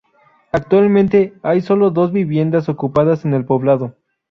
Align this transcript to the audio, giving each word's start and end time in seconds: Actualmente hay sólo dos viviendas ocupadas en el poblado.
Actualmente 0.51 1.35
hay 1.43 1.61
sólo 1.61 1.91
dos 1.91 2.11
viviendas 2.11 2.69
ocupadas 2.69 3.23
en 3.23 3.35
el 3.35 3.45
poblado. 3.45 3.97